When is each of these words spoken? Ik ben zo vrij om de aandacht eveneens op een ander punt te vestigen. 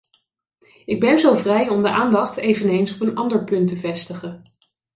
Ik 0.85 0.99
ben 0.99 1.19
zo 1.19 1.33
vrij 1.33 1.69
om 1.69 1.81
de 1.81 1.89
aandacht 1.89 2.37
eveneens 2.37 2.93
op 2.93 3.01
een 3.01 3.15
ander 3.15 3.43
punt 3.43 3.67
te 3.67 3.75
vestigen. 3.77 4.41